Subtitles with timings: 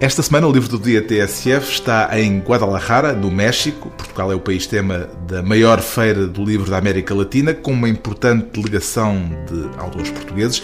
[0.00, 3.90] Esta semana o livro do dia TSF está em Guadalajara, no México.
[3.90, 7.88] Portugal é o país tema da maior feira do livro da América Latina, com uma
[7.88, 10.62] importante delegação de autores portugueses.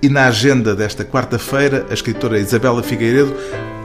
[0.00, 3.34] E na agenda desta quarta-feira, a escritora Isabela Figueiredo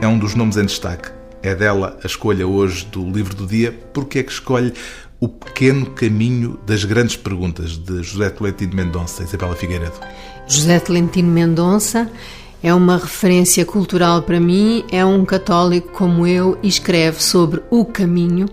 [0.01, 1.09] é um dos nomes em destaque.
[1.41, 3.75] É dela a escolha hoje do livro do dia.
[3.91, 4.71] Porque é que escolhe
[5.19, 9.99] O Pequeno Caminho das Grandes Perguntas, de José Tolentino Mendonça, Isabela Figueiredo?
[10.47, 12.07] José Tolentino Mendonça
[12.63, 17.83] é uma referência cultural para mim, é um católico como eu e escreve sobre o
[17.83, 18.47] caminho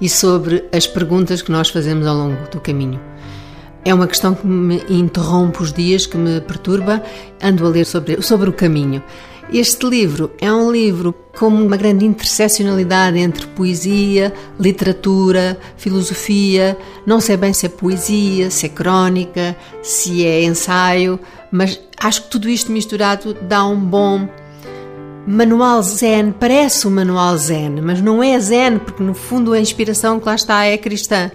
[0.00, 3.00] e sobre as perguntas que nós fazemos ao longo do caminho.
[3.84, 7.00] É uma questão que me interrompe os dias, que me perturba.
[7.40, 9.00] Ando a ler sobre, sobre o caminho.
[9.52, 16.76] Este livro é um livro com uma grande interseccionalidade entre poesia, literatura, filosofia.
[17.06, 21.20] Não sei bem se é poesia, se é crónica, se é ensaio,
[21.52, 24.28] mas acho que tudo isto misturado dá um bom
[25.28, 26.32] manual zen.
[26.32, 30.34] Parece um manual zen, mas não é zen, porque no fundo a inspiração que lá
[30.34, 31.30] está é cristã.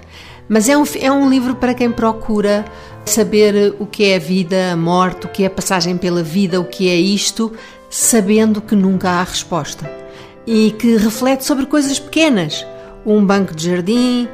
[0.50, 2.66] Mas é um, é um livro para quem procura
[3.06, 6.60] saber o que é a vida, a morte, o que é a passagem pela vida,
[6.60, 7.54] o que é isto,
[7.92, 9.88] sabendo que nunca há resposta.
[10.48, 12.66] E que reflete sobre coisas pequenas:
[13.06, 14.28] um banco de jardim,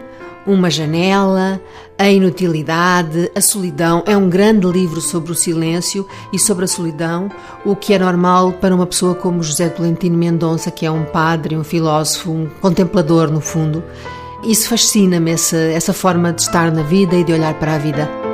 [0.46, 1.60] uma janela,
[1.98, 4.04] a inutilidade, a solidão.
[4.06, 7.30] É um grande livro sobre o silêncio e sobre a solidão,
[7.66, 11.58] o que é normal para uma pessoa como José Tolentino Mendonça, que é um padre,
[11.58, 13.84] um filósofo, um contemplador, no fundo.
[14.44, 18.27] Isso fascina-me, essa, essa forma de estar na vida e de olhar para a vida.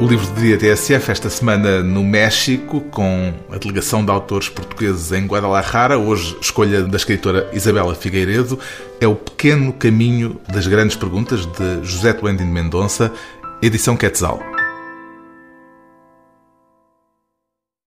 [0.00, 5.10] O livro do dia TSF esta semana no México, com a delegação de autores portugueses
[5.10, 8.60] em Guadalajara, hoje escolha da escritora Isabela Figueiredo,
[9.00, 13.12] é o Pequeno Caminho das Grandes Perguntas de José Tuendin Mendonça,
[13.60, 14.40] edição Quetzal.